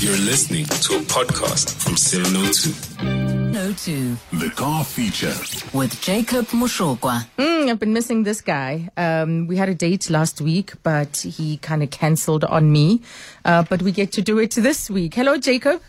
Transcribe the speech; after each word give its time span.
You're 0.00 0.16
listening 0.16 0.64
to 0.64 0.96
a 0.96 1.00
podcast 1.02 1.74
from 1.82 1.94
702. 1.96 3.04
No 3.52 3.72
2 3.74 4.16
The 4.38 4.50
car 4.50 4.82
feature. 4.84 5.34
with 5.76 6.00
Jacob 6.00 6.46
Moshokwa. 6.46 7.26
Mm, 7.36 7.68
I've 7.70 7.78
been 7.78 7.92
missing 7.92 8.22
this 8.22 8.40
guy. 8.40 8.88
Um, 8.96 9.46
we 9.46 9.56
had 9.56 9.68
a 9.68 9.74
date 9.74 10.08
last 10.08 10.40
week, 10.40 10.72
but 10.82 11.18
he 11.18 11.58
kind 11.58 11.82
of 11.82 11.90
cancelled 11.90 12.44
on 12.44 12.72
me. 12.72 13.02
Uh, 13.44 13.62
but 13.68 13.82
we 13.82 13.92
get 13.92 14.10
to 14.12 14.22
do 14.22 14.38
it 14.38 14.52
this 14.54 14.88
week. 14.90 15.14
Hello, 15.14 15.36
Jacob. 15.36 15.82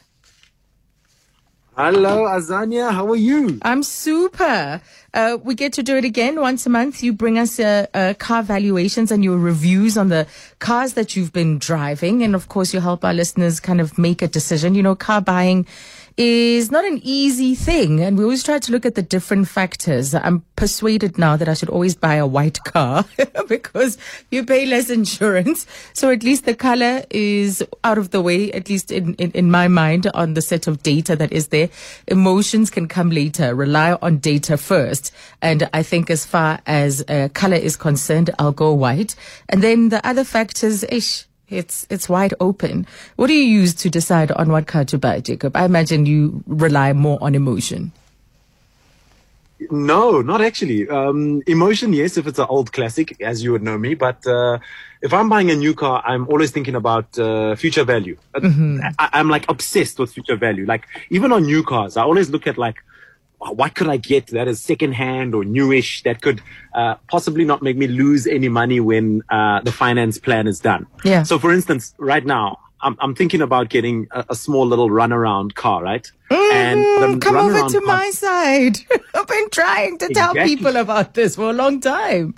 Hello, 1.84 2.25
Azania. 2.27 2.93
How 2.93 3.07
are 3.07 3.16
you? 3.16 3.57
I'm 3.63 3.81
super. 3.81 4.80
Uh, 5.16 5.39
we 5.43 5.55
get 5.55 5.73
to 5.73 5.81
do 5.81 5.98
it 5.98 6.05
again 6.05 6.39
once 6.39 6.68
a 6.68 6.70
month. 6.70 7.02
You 7.02 7.11
bring 7.11 7.39
us 7.39 7.59
uh, 7.59 7.88
uh, 7.95 8.13
car 8.20 8.43
valuations 8.43 9.11
and 9.11 9.23
your 9.23 9.39
reviews 9.39 9.98
on 9.98 10.09
the 10.09 10.27
cars 10.59 10.94
that 10.94 11.16
you've 11.16 11.34
been 11.34 11.57
driving. 11.57 12.21
And 12.21 12.36
of 12.36 12.49
course, 12.49 12.71
you 12.71 12.81
help 12.81 13.04
our 13.04 13.16
listeners 13.16 13.59
kind 13.59 13.81
of 13.81 13.98
make 13.98 14.21
a 14.21 14.27
decision. 14.27 14.75
You 14.75 14.84
know, 14.84 14.94
car 14.94 15.21
buying 15.21 15.66
is 16.21 16.70
not 16.70 16.85
an 16.85 16.99
easy 17.02 17.55
thing. 17.55 17.99
And 17.99 18.16
we 18.16 18.23
always 18.23 18.43
try 18.43 18.59
to 18.59 18.71
look 18.71 18.85
at 18.85 18.93
the 18.93 19.02
different 19.02 19.48
factors. 19.48 20.13
I'm 20.13 20.45
persuaded 20.55 21.17
now 21.17 21.35
that 21.35 21.49
I 21.49 21.55
should 21.55 21.70
always 21.70 21.95
buy 21.95 22.16
a 22.16 22.27
white 22.27 22.63
car 22.63 23.05
because 23.47 23.97
you 24.30 24.45
pay 24.45 24.67
less 24.67 24.91
insurance. 24.91 25.66
So 25.94 26.11
at 26.11 26.21
least 26.21 26.45
the 26.45 26.53
color 26.53 27.03
is 27.09 27.63
out 27.84 27.97
of 27.97 28.11
the 28.11 28.21
way, 28.21 28.52
at 28.52 28.70
least 28.70 28.91
in, 28.91 29.16
in, 29.16 29.31
in 29.31 29.49
my 29.49 29.67
mind, 29.67 30.11
on 30.13 30.35
the 30.35 30.44
set 30.44 30.67
of 30.67 30.84
data 30.84 31.16
that 31.16 31.31
is 31.31 31.47
there. 31.47 31.70
Emotions 32.07 32.69
can 32.69 32.88
come 32.88 33.09
later. 33.09 33.55
Rely 33.55 33.97
on 34.03 34.17
data 34.17 34.58
first. 34.58 35.11
And 35.41 35.67
I 35.73 35.81
think 35.81 36.11
as 36.11 36.23
far 36.23 36.59
as 36.67 37.03
uh, 37.08 37.30
color 37.33 37.58
is 37.58 37.75
concerned, 37.75 38.30
I'll 38.38 38.52
go 38.52 38.73
white. 38.73 39.16
And 39.49 39.63
then 39.63 39.89
the 39.89 40.05
other 40.05 40.23
factors, 40.23 40.83
ish. 40.83 41.25
It's 41.51 41.85
it's 41.89 42.07
wide 42.07 42.33
open. 42.39 42.87
What 43.17 43.27
do 43.27 43.33
you 43.33 43.43
use 43.43 43.73
to 43.75 43.89
decide 43.89 44.31
on 44.31 44.49
what 44.51 44.67
car 44.67 44.85
to 44.85 44.97
buy, 44.97 45.19
Jacob? 45.19 45.55
I 45.55 45.65
imagine 45.65 46.05
you 46.05 46.43
rely 46.47 46.93
more 46.93 47.19
on 47.21 47.35
emotion. 47.35 47.91
No, 49.69 50.21
not 50.21 50.41
actually. 50.41 50.89
Um, 50.89 51.43
emotion, 51.45 51.93
yes, 51.93 52.17
if 52.17 52.25
it's 52.25 52.39
an 52.39 52.47
old 52.49 52.71
classic, 52.71 53.21
as 53.21 53.43
you 53.43 53.52
would 53.52 53.61
know 53.61 53.77
me. 53.77 53.93
But 53.93 54.25
uh, 54.25 54.58
if 55.03 55.13
I'm 55.13 55.30
buying 55.30 55.52
a 55.52 55.55
new 55.55 55.75
car, 55.75 56.02
I'm 56.05 56.27
always 56.30 56.52
thinking 56.52 56.73
about 56.73 57.19
uh, 57.19 57.55
future 57.55 57.83
value. 57.83 58.17
I, 58.97 59.09
I'm 59.13 59.30
like 59.30 59.45
obsessed 59.49 59.99
with 59.99 60.13
future 60.13 60.36
value. 60.36 60.65
Like 60.65 60.88
even 61.11 61.31
on 61.31 61.43
new 61.43 61.63
cars, 61.63 61.95
I 61.95 62.03
always 62.03 62.30
look 62.31 62.47
at 62.47 62.58
like, 62.58 62.77
"Wow, 62.77 62.91
what 63.50 63.75
could 63.75 63.89
I 63.89 63.97
get 63.97 64.28
that 64.28 64.47
is 64.47 64.61
secondhand 64.61 65.34
or 65.34 65.44
newish 65.44 66.03
that 66.03 66.22
could 66.22 66.42
uh, 66.75 66.95
possibly 67.09 67.44
not 67.44 67.61
make 67.61 67.75
me 67.75 67.88
lose 67.88 68.28
any 68.28 68.50
money 68.50 68.80
when 68.80 69.23
uh, 69.30 69.61
the 69.61 69.72
finance 69.72 70.17
plan 70.20 70.48
is 70.48 70.59
done. 70.59 70.86
Yeah. 71.03 71.23
So, 71.23 71.39
for 71.39 71.52
instance, 71.52 71.95
right 71.98 72.25
now, 72.25 72.59
I'm, 72.81 72.95
I'm 73.00 73.16
thinking 73.16 73.42
about 73.42 73.70
getting 73.70 74.08
a, 74.11 74.25
a 74.30 74.36
small 74.36 74.66
little 74.66 74.89
runaround 74.89 75.56
car, 75.56 75.83
right? 75.83 76.09
Mm, 76.30 77.22
come 77.22 77.36
over 77.36 77.67
to 77.67 77.80
car- 77.80 77.88
my 77.88 78.09
side. 78.11 78.78
I've 79.16 79.28
been 79.28 79.50
trying 79.50 79.98
to 80.00 80.09
tell 80.09 80.33
people 80.33 80.76
about 80.78 81.14
this 81.14 81.36
for 81.36 81.50
a 81.50 81.53
long 81.53 81.80
time. 81.80 82.36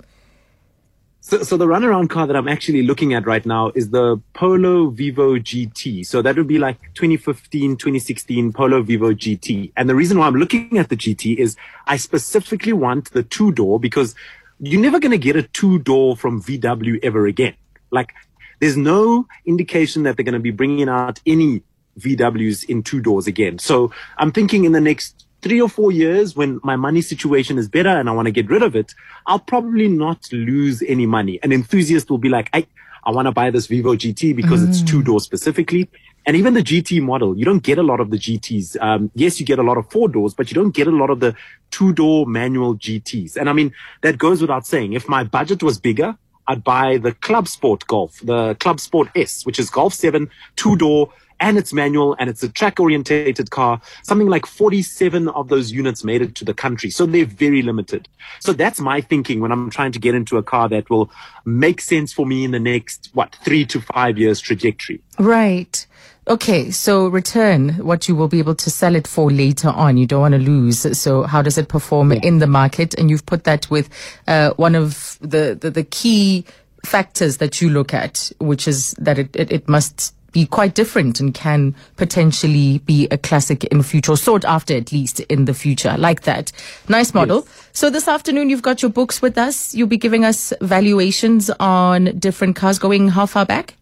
So, 1.26 1.42
so 1.42 1.56
the 1.56 1.64
runaround 1.64 2.10
car 2.10 2.26
that 2.26 2.36
I'm 2.36 2.48
actually 2.48 2.82
looking 2.82 3.14
at 3.14 3.26
right 3.26 3.46
now 3.46 3.72
is 3.74 3.88
the 3.88 4.20
Polo 4.34 4.90
Vivo 4.90 5.36
GT. 5.38 6.04
So 6.04 6.20
that 6.20 6.36
would 6.36 6.46
be 6.46 6.58
like 6.58 6.78
2015, 6.92 7.78
2016 7.78 8.52
Polo 8.52 8.82
Vivo 8.82 9.14
GT. 9.14 9.72
And 9.74 9.88
the 9.88 9.94
reason 9.94 10.18
why 10.18 10.26
I'm 10.26 10.34
looking 10.34 10.76
at 10.76 10.90
the 10.90 10.96
GT 10.98 11.38
is 11.38 11.56
I 11.86 11.96
specifically 11.96 12.74
want 12.74 13.10
the 13.12 13.22
two 13.22 13.52
door 13.52 13.80
because 13.80 14.14
you're 14.60 14.82
never 14.82 15.00
going 15.00 15.12
to 15.12 15.18
get 15.18 15.34
a 15.34 15.44
two 15.44 15.78
door 15.78 16.14
from 16.14 16.42
VW 16.42 17.02
ever 17.02 17.26
again. 17.26 17.54
Like 17.90 18.12
there's 18.60 18.76
no 18.76 19.26
indication 19.46 20.02
that 20.02 20.18
they're 20.18 20.24
going 20.24 20.34
to 20.34 20.40
be 20.40 20.50
bringing 20.50 20.90
out 20.90 21.22
any 21.24 21.62
VWs 22.00 22.68
in 22.68 22.82
two 22.82 23.00
doors 23.00 23.26
again. 23.26 23.58
So 23.58 23.92
I'm 24.18 24.30
thinking 24.30 24.66
in 24.66 24.72
the 24.72 24.80
next 24.80 25.23
three 25.44 25.60
or 25.60 25.68
four 25.68 25.92
years 25.92 26.34
when 26.34 26.58
my 26.64 26.74
money 26.74 27.02
situation 27.02 27.58
is 27.58 27.68
better 27.68 27.90
and 27.90 28.08
I 28.08 28.12
want 28.12 28.26
to 28.26 28.32
get 28.32 28.48
rid 28.48 28.62
of 28.62 28.74
it, 28.74 28.94
I'll 29.26 29.38
probably 29.38 29.88
not 29.88 30.26
lose 30.32 30.82
any 30.88 31.04
money. 31.04 31.38
An 31.42 31.52
enthusiast 31.52 32.08
will 32.08 32.18
be 32.18 32.30
like, 32.30 32.48
I, 32.54 32.66
I 33.04 33.10
want 33.10 33.26
to 33.26 33.32
buy 33.32 33.50
this 33.50 33.66
Vivo 33.66 33.94
GT 33.94 34.34
because 34.34 34.62
it's 34.62 34.80
two 34.80 35.02
door 35.02 35.20
specifically. 35.20 35.90
And 36.24 36.34
even 36.34 36.54
the 36.54 36.62
GT 36.62 37.02
model, 37.02 37.36
you 37.36 37.44
don't 37.44 37.62
get 37.62 37.76
a 37.76 37.82
lot 37.82 38.00
of 38.00 38.10
the 38.10 38.16
GTs. 38.16 38.80
Um, 38.80 39.10
yes, 39.14 39.38
you 39.38 39.44
get 39.44 39.58
a 39.58 39.62
lot 39.62 39.76
of 39.76 39.90
four 39.90 40.08
doors, 40.08 40.32
but 40.32 40.50
you 40.50 40.54
don't 40.54 40.74
get 40.74 40.86
a 40.86 40.96
lot 41.02 41.10
of 41.10 41.20
the 41.20 41.36
two 41.70 41.92
door 41.92 42.26
manual 42.26 42.76
GTs. 42.76 43.36
And 43.36 43.50
I 43.50 43.52
mean, 43.52 43.74
that 44.00 44.16
goes 44.16 44.40
without 44.40 44.66
saying. 44.66 44.94
If 44.94 45.10
my 45.10 45.24
budget 45.24 45.62
was 45.62 45.78
bigger, 45.78 46.16
I'd 46.46 46.64
buy 46.64 46.96
the 46.96 47.12
Club 47.12 47.48
Sport 47.48 47.86
Golf, 47.86 48.18
the 48.22 48.54
Club 48.54 48.80
Sport 48.80 49.08
S, 49.14 49.44
which 49.44 49.58
is 49.58 49.68
Golf 49.68 49.92
7, 49.92 50.30
two 50.56 50.76
door, 50.76 51.12
and 51.44 51.58
it's 51.58 51.74
manual 51.74 52.16
and 52.18 52.30
it's 52.30 52.42
a 52.42 52.48
track 52.48 52.80
orientated 52.80 53.50
car. 53.50 53.78
Something 54.02 54.28
like 54.28 54.46
47 54.46 55.28
of 55.28 55.48
those 55.48 55.70
units 55.70 56.02
made 56.02 56.22
it 56.22 56.34
to 56.36 56.44
the 56.44 56.54
country. 56.54 56.88
So 56.88 57.04
they're 57.04 57.26
very 57.26 57.60
limited. 57.60 58.08
So 58.40 58.54
that's 58.54 58.80
my 58.80 59.02
thinking 59.02 59.40
when 59.40 59.52
I'm 59.52 59.68
trying 59.68 59.92
to 59.92 59.98
get 59.98 60.14
into 60.14 60.38
a 60.38 60.42
car 60.42 60.70
that 60.70 60.88
will 60.88 61.10
make 61.44 61.82
sense 61.82 62.14
for 62.14 62.24
me 62.24 62.44
in 62.44 62.52
the 62.52 62.58
next, 62.58 63.10
what, 63.12 63.36
three 63.44 63.66
to 63.66 63.82
five 63.82 64.16
years 64.16 64.40
trajectory. 64.40 65.02
Right. 65.18 65.86
Okay, 66.26 66.70
so 66.70 67.08
return 67.08 67.74
what 67.74 68.08
you 68.08 68.16
will 68.16 68.28
be 68.28 68.38
able 68.38 68.54
to 68.54 68.70
sell 68.70 68.96
it 68.96 69.06
for 69.06 69.30
later 69.30 69.68
on. 69.68 69.98
You 69.98 70.06
don't 70.06 70.22
want 70.22 70.32
to 70.32 70.38
lose. 70.38 70.98
So 70.98 71.24
how 71.24 71.42
does 71.42 71.58
it 71.58 71.68
perform 71.68 72.12
in 72.12 72.38
the 72.38 72.46
market? 72.46 72.94
And 72.94 73.10
you've 73.10 73.26
put 73.26 73.44
that 73.44 73.68
with 73.68 73.90
uh, 74.26 74.54
one 74.56 74.74
of 74.74 75.18
the, 75.20 75.58
the, 75.60 75.70
the 75.70 75.84
key 75.84 76.46
factors 76.86 77.36
that 77.36 77.60
you 77.60 77.68
look 77.68 77.92
at, 77.92 78.32
which 78.38 78.66
is 78.66 78.92
that 78.92 79.18
it, 79.18 79.36
it, 79.36 79.52
it 79.52 79.68
must 79.68 80.13
be 80.34 80.44
quite 80.44 80.74
different 80.74 81.20
and 81.20 81.32
can 81.32 81.74
potentially 81.96 82.78
be 82.78 83.08
a 83.10 83.16
classic 83.16 83.64
in 83.64 83.82
future, 83.82 84.12
or 84.12 84.16
sought 84.18 84.44
after 84.44 84.76
at 84.76 84.92
least 84.92 85.20
in 85.20 85.46
the 85.46 85.54
future. 85.54 85.94
Like 85.96 86.22
that. 86.22 86.52
Nice 86.88 87.14
model. 87.14 87.46
So 87.72 87.88
this 87.88 88.08
afternoon 88.08 88.50
you've 88.50 88.60
got 88.60 88.82
your 88.82 88.90
books 88.90 89.22
with 89.22 89.38
us. 89.38 89.74
You'll 89.74 89.88
be 89.88 89.96
giving 89.96 90.24
us 90.24 90.52
valuations 90.60 91.48
on 91.58 92.18
different 92.18 92.56
cars 92.56 92.78
going 92.78 93.08
how 93.08 93.24
far 93.24 93.46
back? 93.46 93.76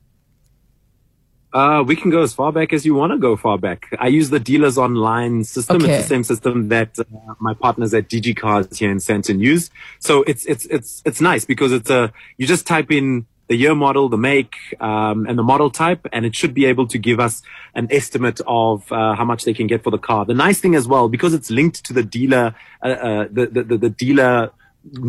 Uh, 1.55 1.85
we 1.87 1.95
can 1.95 2.11
go 2.11 2.23
as 2.23 2.33
far 2.33 2.51
back 2.51 2.73
as 2.73 2.87
you 2.87 2.95
want 2.95 3.13
to 3.13 3.19
go 3.19 3.37
far 3.37 3.59
back. 3.59 3.87
I 3.99 4.09
use 4.09 4.31
the 4.31 4.41
dealers 4.41 4.79
online 4.79 5.45
system. 5.45 5.83
Okay. 5.83 5.95
It's 5.95 6.05
the 6.05 6.09
same 6.09 6.25
system 6.25 6.69
that 6.69 6.99
uh, 6.99 7.05
my 7.41 7.53
partners 7.53 7.93
at 7.93 8.09
DG 8.09 8.37
Cars 8.37 8.79
here 8.79 8.91
in 8.91 8.99
Sandton 8.99 9.39
use. 9.39 9.71
So 9.99 10.23
it's, 10.23 10.47
it's, 10.47 10.65
it's, 10.67 11.03
it's 11.05 11.21
nice 11.21 11.45
because 11.45 11.73
it's 11.73 11.91
a, 11.91 12.11
you 12.39 12.47
just 12.47 12.67
type 12.67 12.91
in 12.91 13.27
the 13.53 13.59
year 13.65 13.75
model, 13.75 14.05
the 14.09 14.23
make, 14.33 14.55
um, 14.81 15.19
and 15.29 15.37
the 15.41 15.43
model 15.53 15.71
type, 15.85 16.03
and 16.15 16.25
it 16.29 16.35
should 16.35 16.55
be 16.61 16.65
able 16.73 16.87
to 16.95 16.99
give 17.09 17.19
us 17.21 17.35
an 17.81 17.87
estimate 17.99 18.41
of, 18.47 18.91
uh, 18.91 19.15
how 19.19 19.27
much 19.33 19.41
they 19.45 19.53
can 19.53 19.67
get 19.73 19.85
for 19.85 19.91
the 19.97 20.03
car. 20.09 20.21
The 20.33 20.39
nice 20.47 20.59
thing 20.63 20.75
as 20.75 20.87
well, 20.93 21.07
because 21.17 21.33
it's 21.39 21.51
linked 21.51 21.85
to 21.89 21.93
the 21.93 22.03
dealer, 22.03 22.55
uh, 22.83 22.89
uh, 23.09 23.25
the, 23.31 23.45
the, 23.47 23.77
the, 23.85 23.91
dealer 24.05 24.51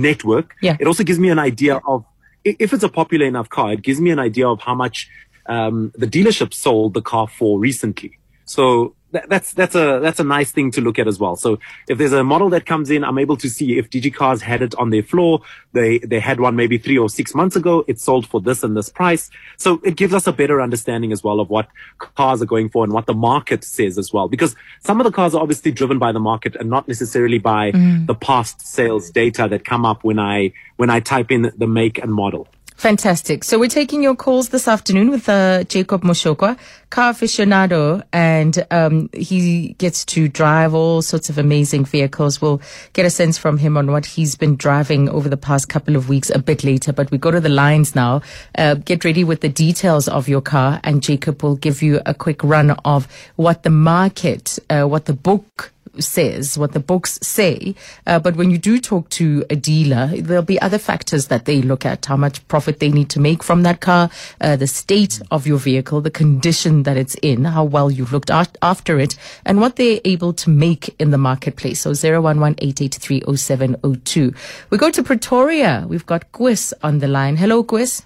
network, 0.09 0.47
Yeah. 0.61 0.75
it 0.81 0.87
also 0.87 1.03
gives 1.09 1.19
me 1.25 1.29
an 1.29 1.39
idea 1.39 1.75
of, 1.87 2.03
if 2.43 2.73
it's 2.73 2.83
a 2.83 2.93
popular 3.01 3.25
enough 3.33 3.47
car, 3.47 3.71
it 3.71 3.81
gives 3.81 4.01
me 4.05 4.09
an 4.17 4.19
idea 4.19 4.47
of 4.49 4.59
how 4.67 4.75
much 4.75 5.09
um, 5.45 5.93
the 5.95 6.09
dealership 6.15 6.53
sold 6.53 6.93
the 6.99 7.01
car 7.01 7.27
for 7.29 7.51
recently. 7.67 8.11
So 8.43 8.95
that, 9.13 9.29
that's 9.29 9.53
that's 9.53 9.75
a 9.75 9.99
that's 10.01 10.19
a 10.19 10.23
nice 10.23 10.51
thing 10.51 10.71
to 10.71 10.81
look 10.81 10.99
at 10.99 11.07
as 11.07 11.19
well. 11.19 11.35
So 11.35 11.59
if 11.87 11.97
there's 11.97 12.13
a 12.13 12.23
model 12.23 12.49
that 12.49 12.65
comes 12.65 12.89
in, 12.89 13.03
I'm 13.03 13.19
able 13.19 13.37
to 13.37 13.49
see 13.49 13.77
if 13.77 13.89
DG 13.89 14.13
Cars 14.13 14.41
had 14.41 14.61
it 14.61 14.75
on 14.75 14.89
their 14.89 15.03
floor. 15.03 15.41
They 15.71 15.99
they 15.99 16.19
had 16.19 16.39
one 16.39 16.55
maybe 16.55 16.77
three 16.77 16.97
or 16.97 17.09
six 17.09 17.33
months 17.33 17.55
ago. 17.55 17.85
It 17.87 17.99
sold 17.99 18.27
for 18.27 18.41
this 18.41 18.63
and 18.63 18.75
this 18.75 18.89
price. 18.89 19.29
So 19.57 19.79
it 19.83 19.95
gives 19.95 20.13
us 20.13 20.27
a 20.27 20.33
better 20.33 20.61
understanding 20.61 21.11
as 21.11 21.23
well 21.23 21.39
of 21.39 21.49
what 21.49 21.67
cars 21.99 22.41
are 22.41 22.47
going 22.47 22.69
for 22.69 22.83
and 22.83 22.91
what 22.91 23.05
the 23.05 23.13
market 23.13 23.63
says 23.63 23.97
as 23.97 24.11
well. 24.11 24.27
Because 24.27 24.55
some 24.81 24.99
of 24.99 25.05
the 25.05 25.11
cars 25.11 25.35
are 25.35 25.41
obviously 25.41 25.71
driven 25.71 25.99
by 25.99 26.11
the 26.11 26.19
market 26.19 26.55
and 26.55 26.69
not 26.69 26.87
necessarily 26.87 27.37
by 27.37 27.71
mm. 27.71 28.05
the 28.07 28.15
past 28.15 28.65
sales 28.65 29.11
data 29.11 29.47
that 29.47 29.63
come 29.63 29.85
up 29.85 30.03
when 30.03 30.19
I 30.19 30.53
when 30.77 30.89
I 30.89 30.99
type 30.99 31.31
in 31.31 31.53
the 31.55 31.67
make 31.67 31.99
and 31.99 32.11
model. 32.13 32.47
Fantastic. 32.75 33.43
So 33.43 33.59
we're 33.59 33.69
taking 33.69 34.03
your 34.03 34.15
calls 34.15 34.49
this 34.49 34.67
afternoon 34.67 35.09
with 35.09 35.29
uh, 35.29 35.63
Jacob 35.63 36.01
Moshokwa, 36.01 36.57
car 36.89 37.13
aficionado, 37.13 38.03
and 38.11 38.65
um, 38.71 39.09
he 39.13 39.73
gets 39.77 40.03
to 40.05 40.27
drive 40.27 40.73
all 40.73 41.01
sorts 41.01 41.29
of 41.29 41.37
amazing 41.37 41.85
vehicles. 41.85 42.41
We'll 42.41 42.61
get 42.93 43.05
a 43.05 43.09
sense 43.09 43.37
from 43.37 43.57
him 43.57 43.77
on 43.77 43.91
what 43.91 44.05
he's 44.05 44.35
been 44.35 44.55
driving 44.55 45.07
over 45.09 45.29
the 45.29 45.37
past 45.37 45.69
couple 45.69 45.95
of 45.95 46.09
weeks 46.09 46.29
a 46.29 46.39
bit 46.39 46.63
later. 46.63 46.91
But 46.91 47.11
we 47.11 47.17
go 47.17 47.31
to 47.31 47.39
the 47.39 47.49
lines 47.49 47.95
now. 47.95 48.21
Uh, 48.57 48.75
get 48.75 49.05
ready 49.05 49.23
with 49.23 49.41
the 49.41 49.49
details 49.49 50.07
of 50.07 50.27
your 50.27 50.41
car, 50.41 50.79
and 50.83 51.01
Jacob 51.01 51.43
will 51.43 51.55
give 51.55 51.81
you 51.81 52.01
a 52.05 52.13
quick 52.13 52.43
run 52.43 52.71
of 52.85 53.07
what 53.35 53.63
the 53.63 53.69
market, 53.69 54.59
uh, 54.69 54.83
what 54.83 55.05
the 55.05 55.13
book 55.13 55.72
says, 55.99 56.57
what 56.57 56.71
the 56.73 56.79
books 56.79 57.19
say. 57.21 57.75
Uh, 58.07 58.17
but 58.19 58.35
when 58.35 58.51
you 58.51 58.57
do 58.57 58.79
talk 58.79 59.09
to 59.09 59.45
a 59.49 59.55
dealer, 59.55 60.07
there'll 60.07 60.43
be 60.43 60.59
other 60.61 60.77
factors 60.77 61.27
that 61.27 61.45
they 61.45 61.61
look 61.61 61.85
at 61.85 62.05
how 62.05 62.17
much 62.17 62.45
profit 62.47 62.79
they 62.79 62.89
need 62.89 63.09
to 63.09 63.19
make 63.19 63.43
from 63.43 63.63
that 63.63 63.81
car, 63.81 64.09
uh, 64.41 64.55
the 64.55 64.67
state 64.67 65.21
of 65.31 65.47
your 65.47 65.57
vehicle, 65.57 66.01
the 66.01 66.11
condition 66.11 66.83
that 66.83 66.97
it's 66.97 67.15
in, 67.21 67.45
how 67.45 67.63
well 67.63 67.89
you've 67.91 68.11
looked 68.11 68.31
after 68.31 68.99
it, 68.99 69.15
and 69.45 69.61
what 69.61 69.75
they're 69.75 69.99
able 70.05 70.33
to 70.33 70.49
make 70.49 70.95
in 70.99 71.11
the 71.11 71.17
marketplace. 71.17 71.81
So 71.81 71.91
011-883-0702. 71.91 74.35
We 74.69 74.77
go 74.77 74.89
to 74.91 75.03
Pretoria. 75.03 75.85
We've 75.87 76.05
got 76.05 76.31
Gwis 76.31 76.73
on 76.81 76.99
the 76.99 77.07
line. 77.07 77.35
Hello, 77.37 77.63
Gwis. 77.63 78.03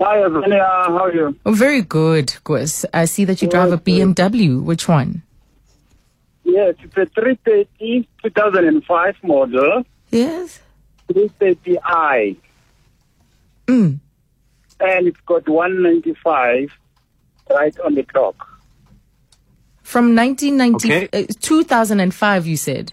Hi, 0.00 0.16
Azania. 0.18 0.66
How 0.88 1.04
are 1.04 1.14
you? 1.14 1.36
Oh, 1.46 1.52
very 1.52 1.80
good, 1.80 2.34
Gus. 2.42 2.84
I 2.92 3.04
see 3.04 3.24
that 3.24 3.40
you 3.40 3.48
drive 3.48 3.70
a 3.72 3.78
BMW. 3.78 4.60
Which 4.60 4.88
one? 4.88 5.22
Yes, 6.52 6.74
it's 6.82 6.96
a 6.98 7.06
330 7.06 8.06
2005 8.22 9.16
model, 9.22 9.84
Yes. 10.10 10.60
330i. 11.10 12.36
Mm. 13.66 13.98
And 14.80 15.06
it's 15.06 15.20
got 15.24 15.48
195 15.48 16.70
right 17.50 17.80
on 17.80 17.94
the 17.94 18.02
clock. 18.02 18.36
From 19.82 20.14
1990, 20.14 21.06
Okay. 21.08 21.24
uh, 21.24 21.32
2005, 21.40 22.46
you 22.46 22.56
said. 22.58 22.92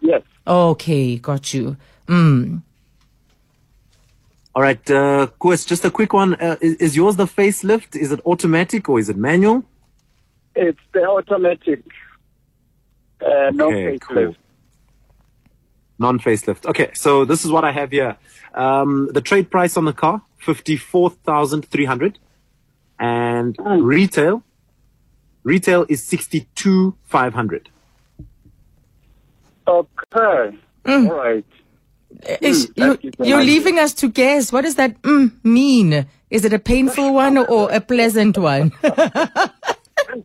Yes. 0.00 0.22
Okay, 0.46 1.16
got 1.18 1.52
you. 1.52 1.76
Mm. 2.06 2.62
All 4.54 4.62
right, 4.62 4.90
uh, 4.90 5.26
Koos, 5.38 5.64
just 5.66 5.84
a 5.84 5.90
quick 5.90 6.12
one. 6.14 6.34
Uh, 6.34 6.56
is, 6.62 6.74
is 6.76 6.96
yours 6.96 7.16
the 7.16 7.26
facelift? 7.26 7.96
Is 7.96 8.12
it 8.12 8.20
automatic 8.24 8.88
or 8.88 8.98
is 8.98 9.08
it 9.10 9.16
manual? 9.16 9.62
It's 10.54 10.80
the 10.92 11.04
automatic. 11.08 11.82
Uh, 13.24 13.50
no 13.52 13.68
Okay, 13.68 13.98
facelift. 13.98 14.00
cool. 14.00 14.34
Non-facelift. 15.98 16.66
Okay, 16.66 16.90
so 16.94 17.24
this 17.24 17.44
is 17.44 17.50
what 17.52 17.64
I 17.64 17.70
have 17.72 17.90
here. 17.92 18.16
Um, 18.54 19.08
the 19.12 19.20
trade 19.20 19.50
price 19.50 19.76
on 19.76 19.84
the 19.84 19.92
car, 19.92 20.22
54,300. 20.38 22.18
And 22.98 23.56
Mm. 23.58 23.84
retail, 23.84 24.42
retail 25.44 25.86
is 25.88 26.02
62,500. 26.04 27.68
Okay. 29.66 30.56
Mm. 30.84 31.08
All 31.10 31.16
right. 31.16 31.44
Ish, 32.40 32.66
Mm, 32.66 32.76
you, 32.76 32.98
you 33.02 33.10
so 33.16 33.24
you're 33.24 33.38
much. 33.38 33.46
leaving 33.46 33.78
us 33.78 33.94
to 33.94 34.08
guess. 34.08 34.52
What 34.52 34.62
does 34.62 34.74
that 34.76 35.00
mm, 35.02 35.32
mean? 35.44 36.06
Is 36.30 36.44
it 36.44 36.52
a 36.52 36.58
painful 36.58 37.12
one 37.14 37.38
or 37.38 37.70
a 37.72 37.80
pleasant 37.80 38.36
one? 38.38 38.72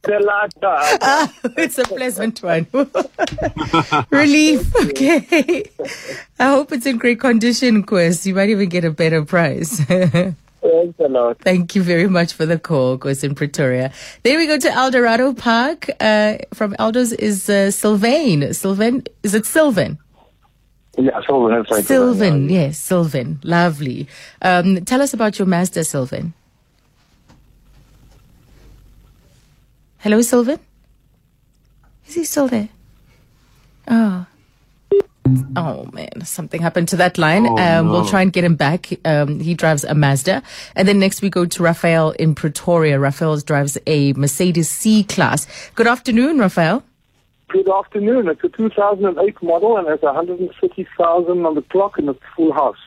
The 0.03 0.19
last 0.19 0.62
time. 0.62 1.29
it's 1.57 1.77
a 1.77 1.83
pleasant 1.83 2.41
one. 2.44 2.68
Relief. 4.09 4.75
Okay. 4.75 5.63
I 6.39 6.50
hope 6.50 6.71
it's 6.71 6.85
in 6.85 6.97
great 6.97 7.19
condition, 7.19 7.83
Quest. 7.83 8.25
You 8.25 8.35
might 8.35 8.50
even 8.50 8.69
get 8.69 8.83
a 8.85 8.91
better 8.91 9.24
price. 9.25 9.79
Thanks 10.62 11.00
a 11.00 11.07
lot. 11.07 11.39
Thank 11.41 11.75
you 11.75 11.83
very 11.83 12.07
much 12.07 12.33
for 12.33 12.45
the 12.45 12.59
call, 12.59 12.97
Quest 12.97 13.24
in 13.24 13.35
Pretoria. 13.35 13.91
Then 14.24 14.38
we 14.38 14.47
go 14.47 14.57
to 14.57 14.71
Eldorado 14.71 15.33
Park. 15.33 15.89
Uh, 16.00 16.38
from 16.53 16.73
Eldos 16.73 17.13
is 17.13 17.50
uh, 17.50 17.71
Sylvain. 17.71 18.53
Sylvain, 18.53 19.03
is 19.23 19.33
it 19.33 19.45
Sylvan? 19.45 19.97
Yeah, 20.97 21.21
so 21.27 21.47
that's 21.47 21.69
right. 21.71 21.85
Sylvan, 21.85 22.50
yes, 22.50 22.80
Sylvan. 22.80 23.39
Lovely. 23.44 24.07
Um, 24.41 24.83
tell 24.83 25.01
us 25.01 25.13
about 25.13 25.38
your 25.38 25.45
Mazda, 25.45 25.83
Sylvan. 25.83 26.33
Hello, 29.99 30.21
Sylvan? 30.21 30.59
Is 32.07 32.15
he 32.15 32.23
still 32.23 32.47
there? 32.47 32.69
Oh. 33.88 34.25
Oh 35.55 35.89
man, 35.91 36.23
something 36.23 36.61
happened 36.61 36.88
to 36.89 36.95
that 36.97 37.17
line. 37.17 37.45
Oh, 37.47 37.57
um, 37.57 37.89
We'll 37.89 38.05
try 38.05 38.21
and 38.21 38.31
get 38.31 38.44
him 38.44 38.55
back. 38.55 38.89
Um, 39.03 39.39
he 39.39 39.53
drives 39.55 39.83
a 39.83 39.94
Mazda. 39.94 40.41
And 40.75 40.88
then 40.88 40.99
next 40.99 41.21
we 41.21 41.29
go 41.29 41.45
to 41.45 41.63
Raphael 41.63 42.11
in 42.11 42.33
Pretoria. 42.35 42.97
Raphael 42.99 43.38
drives 43.38 43.77
a 43.88 44.13
Mercedes 44.13 44.69
C 44.69 45.03
Class. 45.03 45.47
Good 45.75 45.88
afternoon, 45.88 46.39
Raphael. 46.39 46.83
Good 47.49 47.69
afternoon. 47.69 48.29
It's 48.29 48.44
a 48.44 48.49
2008 48.49 49.41
model 49.44 49.77
and 49.77 49.88
has 49.88 50.01
130,000 50.01 51.45
on 51.45 51.55
the 51.55 51.61
clock 51.63 51.97
and 51.97 52.09
it's 52.09 52.19
full 52.35 52.53
house. 52.53 52.77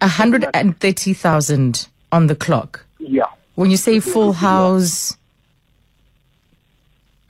130,000 0.00 1.88
on 2.12 2.26
the 2.28 2.34
clock. 2.36 2.86
Yeah. 2.98 3.24
When 3.56 3.70
you 3.70 3.76
say 3.76 4.00
full 4.00 4.32
house, 4.32 5.16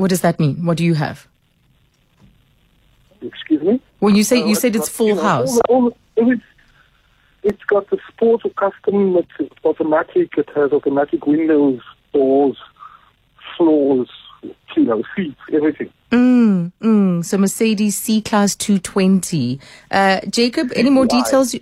what 0.00 0.08
does 0.08 0.22
that 0.22 0.40
mean? 0.40 0.64
What 0.64 0.78
do 0.78 0.84
you 0.84 0.94
have? 0.94 1.28
Excuse 3.22 3.62
me? 3.62 3.80
When 3.98 4.16
you 4.16 4.24
say 4.24 4.42
Uh, 4.42 4.46
you 4.46 4.54
said 4.54 4.72
got, 4.72 4.80
it's 4.80 4.88
full 4.88 5.08
you 5.08 5.14
know, 5.14 5.22
house, 5.22 5.60
All 5.68 5.94
all 6.16 6.32
it's, 6.32 6.42
it's 7.42 7.62
got 7.64 7.88
the 7.90 7.98
sport 8.08 8.40
or 8.44 8.50
custom. 8.50 9.16
It's, 9.16 9.28
it's 9.38 9.54
automatic. 9.64 10.30
It 10.38 10.48
has 10.54 10.72
automatic 10.72 11.26
windows, 11.26 11.80
doors, 12.14 12.56
floors, 13.56 14.08
you 14.42 14.84
know, 14.84 15.02
seats, 15.14 15.40
everything. 15.52 15.92
mm, 16.10 16.72
mm, 16.80 17.24
so 17.24 17.36
Mercedes 17.36 17.96
C 17.96 18.22
Class 18.22 18.56
220. 18.56 19.60
Uh, 19.90 20.20
Jacob, 20.30 20.72
any 20.74 20.88
more 20.88 21.04
CDI. 21.06 21.24
details? 21.24 21.54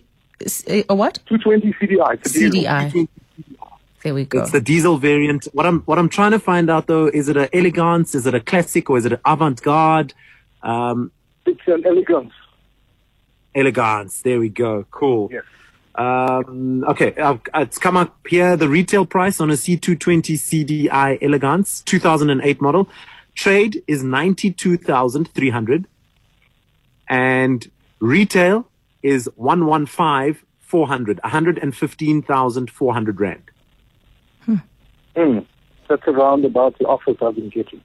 Uh, 0.88 0.94
what? 0.94 1.19
220 1.26 1.73
CDI. 1.73 2.19
It's. 2.25 2.32
CDI. 2.32 3.08
There 4.03 4.15
we 4.15 4.25
go. 4.25 4.41
It's 4.41 4.53
the 4.53 4.61
diesel 4.61 4.97
variant. 4.99 5.47
What 5.53 5.67
I'm 5.67 5.81
what 5.83 5.99
I'm 5.99 6.09
trying 6.09 6.31
to 6.33 6.39
find 6.39 6.71
out 6.71 6.87
though 6.87 7.06
is 7.06 7.29
it 7.29 7.37
an 7.37 7.49
elegance, 7.53 8.15
is 8.15 8.27
it 8.27 8.35
a 8.35 8.41
classic, 8.41 8.89
or 8.91 8.97
is 8.99 9.05
it 9.06 9.12
an 9.12 9.21
avant-garde? 9.27 10.15
Um, 10.62 11.11
It's 11.47 11.61
an 11.67 11.85
elegance. 11.85 12.33
elegance. 13.55 14.23
There 14.23 14.39
we 14.39 14.49
go. 14.50 14.85
Cool. 14.91 15.31
Yes. 15.33 15.45
Um, 15.95 16.85
okay, 16.85 17.12
uh, 17.17 17.39
it's 17.56 17.77
come 17.79 17.97
up 17.97 18.17
here. 18.29 18.56
The 18.56 18.69
retail 18.69 19.05
price 19.05 19.41
on 19.41 19.50
a 19.50 19.55
C220 19.55 20.37
CDI 20.39 21.19
Elegance 21.21 21.81
2008 21.83 22.61
model 22.61 22.89
trade 23.35 23.83
is 23.89 24.05
92,300 24.05 25.87
and 27.09 27.69
retail 27.99 28.69
is 29.03 29.29
115,400, 29.35 31.21
115,400 31.25 33.21
rand. 33.21 33.43
Mm. 35.19 35.44
That's 35.88 36.03
around 36.06 36.44
about 36.44 36.79
the 36.79 36.85
offers 36.87 37.17
I've 37.23 37.35
been 37.35 37.49
getting. 37.49 37.81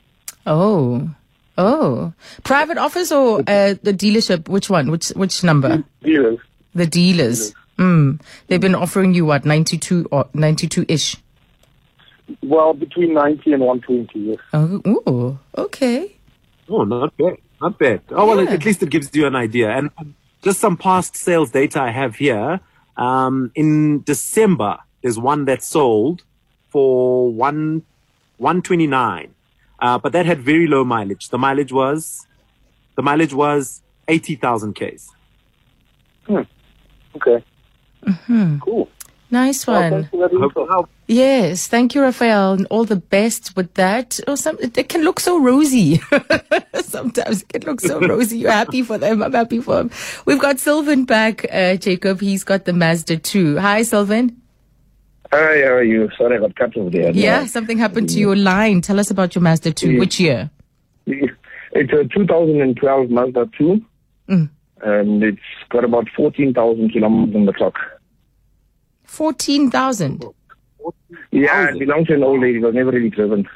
Oh, 0.46 1.10
oh, 1.58 2.14
private 2.44 2.78
office 2.78 3.12
or 3.12 3.40
uh, 3.40 3.76
the 3.82 3.94
dealership? 3.94 4.48
Which 4.50 4.70
one? 4.70 4.92
Which 4.92 5.10
which 5.10 5.44
number? 5.44 5.84
Dealers. 6.04 6.40
The 6.76 6.86
dealers. 6.86 7.54
Mm. 7.78 8.22
They've 8.48 8.62
been 8.62 8.76
offering 8.76 9.14
you 9.14 9.26
what 9.26 9.46
92 9.46 10.08
or 10.12 10.28
92 10.34 10.86
ish. 10.88 11.16
Well, 12.42 12.74
between 12.74 13.14
90 13.14 13.54
and 13.54 13.64
120, 13.64 14.20
yes. 14.20 14.38
Oh, 14.54 14.82
ooh, 14.88 15.40
okay. 15.58 16.16
Oh, 16.70 16.84
not 16.84 17.16
bad. 17.18 17.36
Not 17.62 17.78
bad. 17.80 18.02
Oh, 18.12 18.28
well, 18.28 18.44
Yeah. 18.44 18.52
at 18.52 18.66
least 18.66 18.82
it 18.84 18.90
gives 18.90 19.10
you 19.14 19.26
an 19.28 19.36
idea. 19.36 19.70
And 19.72 19.90
um, 19.98 20.16
just 20.44 20.60
some 20.60 20.78
past 20.78 21.16
sales 21.16 21.52
data 21.52 21.82
I 21.82 21.92
have 21.92 22.16
here. 22.16 22.60
Um, 22.96 23.52
in 23.56 24.04
December, 24.04 24.78
there's 25.02 25.18
one 25.20 25.46
that 25.46 25.64
sold 25.64 26.24
for 26.74 27.32
one, 27.32 27.84
129. 28.38 29.34
Uh, 29.80 29.98
but 30.00 30.12
that 30.14 30.26
had 30.26 30.40
very 30.42 30.66
low 30.68 30.84
mileage. 30.84 31.30
The 31.30 31.38
mileage 31.38 31.72
was, 31.72 32.26
the 32.96 33.02
mileage 33.04 33.34
was 33.34 33.82
80,000 34.08 34.74
Ks. 34.74 35.10
Okay. 37.16 37.44
Cool. 38.62 38.90
Nice 39.32 39.66
Well, 39.66 39.82
one. 39.82 39.92
thanks 39.92 40.10
for 40.10 40.18
that 40.30 40.32
Hope 40.32 40.44
info. 40.44 40.64
it 40.64 40.68
helped. 40.70 40.92
Yes, 41.08 41.68
thank 41.68 41.96
you, 41.96 42.02
Raphael, 42.02 42.54
and 42.54 42.68
all 42.70 42.86
the 42.86 42.96
best 42.98 43.56
with 43.56 43.74
that. 43.76 44.20
Oh, 44.28 44.36
some 44.36 44.58
it 44.62 44.88
can 44.90 45.04
look 45.04 45.20
so 45.20 45.40
rosy. 45.42 46.00
Sometimes 46.82 47.42
it 47.42 47.50
can 47.50 47.64
look 47.64 47.82
so 47.82 48.00
rosy. 48.12 48.38
You're 48.40 48.52
happy 48.52 48.84
for 48.84 48.98
them. 48.98 49.22
I'm 49.24 49.34
happy 49.34 49.60
for 49.60 49.76
them. 49.76 49.92
We've 50.26 50.40
got 50.40 50.60
Sylvan 50.60 51.06
back, 51.06 51.46
uh, 51.52 51.76
Jacob. 51.78 52.20
He's 52.22 52.44
got 52.44 52.66
the 52.66 52.74
Mazda 52.74 53.18
2. 53.18 53.58
Hi, 53.58 53.82
Sylvan. 53.84 54.40
Hi, 55.36 55.62
how 55.64 55.74
are 55.74 55.84
you? 55.84 56.10
Sorry, 56.16 56.38
I 56.38 56.40
got 56.42 56.56
cut 56.56 56.78
off 56.78 56.92
there. 56.92 57.10
Yeah, 57.12 57.48
something 57.48 57.80
happened 57.80 58.08
to 58.10 58.20
your 58.20 58.36
line. 58.36 58.82
Tell 58.82 59.00
us 59.00 59.10
about 59.10 59.34
your 59.34 59.42
Mazda 59.42 59.74
2. 59.74 59.94
Yeah. 59.94 60.00
Which 60.00 60.20
year? 60.20 60.52
It's 61.08 61.92
a 61.92 62.04
2012 62.04 63.10
Mazda 63.10 63.50
2, 63.58 63.82
Mm. 64.30 64.50
and 64.84 65.24
it's 65.24 65.42
got 65.70 65.84
about 65.84 66.08
14,000 66.16 66.92
kilometers 66.92 67.36
on 67.36 67.46
the 67.48 67.54
clock. 67.54 67.80
14,000. 69.06 70.24
Yeah, 71.32 71.70
it 71.70 71.80
belongs 71.80 72.08
to 72.10 72.14
an 72.14 72.24
old 72.24 72.40
lady. 72.42 72.60
It 72.60 72.62
was 72.62 72.76
never 72.76 72.92
really 72.92 73.10
driven. 73.10 73.48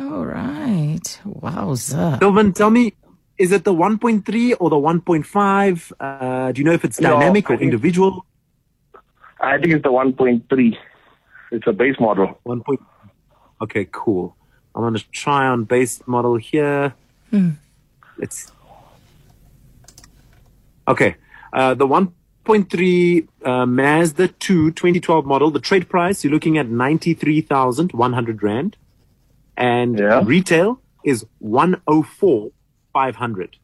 All 0.00 0.26
right. 0.26 1.20
Wowza. 1.24 2.18
Sylvan, 2.18 2.52
tell 2.52 2.70
me, 2.70 2.94
is 3.38 3.52
it 3.52 3.62
the 3.62 3.72
1.3 3.72 4.54
or 4.58 4.70
the 4.70 4.76
1.5? 4.76 5.92
Uh, 6.00 6.50
do 6.50 6.60
you 6.60 6.64
know 6.64 6.72
if 6.72 6.84
it's 6.84 6.96
dynamic 6.98 7.48
I 7.48 7.54
or 7.54 7.60
individual? 7.60 8.26
I 9.40 9.58
think 9.58 9.72
it's 9.74 9.84
the 9.84 9.92
1.3. 9.92 10.76
It's 11.52 11.66
a 11.66 11.72
base 11.72 11.96
model. 12.00 12.38
One 12.44 12.62
point. 12.62 12.80
Okay, 13.60 13.86
cool. 13.92 14.34
I'm 14.74 14.82
gonna 14.82 14.98
try 15.12 15.46
on 15.46 15.64
base 15.64 16.02
model 16.06 16.36
here. 16.36 16.94
Let's. 18.18 18.50
Okay, 20.88 21.16
uh, 21.52 21.74
the 21.74 21.86
1.3 21.86 23.28
uh, 23.44 23.66
Mazda 23.66 24.28
2 24.28 24.70
2012 24.72 25.26
model. 25.26 25.50
The 25.50 25.60
trade 25.60 25.88
price 25.90 26.24
you're 26.24 26.32
looking 26.32 26.56
at 26.58 26.68
93,100 26.68 28.42
rand, 28.42 28.76
and 29.56 29.98
Yeah. 29.98 30.22
retail 30.24 30.80
is 31.04 31.24
104,500. 31.38 33.56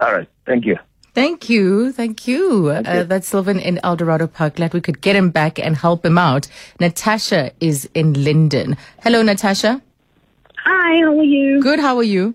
All 0.00 0.12
right, 0.12 0.28
thank 0.44 0.66
you. 0.66 0.76
Thank 1.16 1.48
you. 1.48 1.92
Thank 1.92 2.28
you. 2.28 2.68
Uh, 2.68 3.02
that's 3.04 3.26
Sylvan 3.28 3.58
in 3.58 3.80
Eldorado 3.82 4.26
Park. 4.26 4.56
Glad 4.56 4.74
we 4.74 4.82
could 4.82 5.00
get 5.00 5.16
him 5.16 5.30
back 5.30 5.58
and 5.58 5.74
help 5.74 6.04
him 6.04 6.18
out. 6.18 6.46
Natasha 6.78 7.52
is 7.58 7.88
in 7.94 8.12
Linden. 8.22 8.76
Hello, 9.02 9.22
Natasha. 9.22 9.80
Hi, 10.58 11.00
how 11.00 11.18
are 11.18 11.22
you? 11.24 11.62
Good. 11.62 11.80
How 11.80 11.96
are 11.96 12.02
you? 12.02 12.34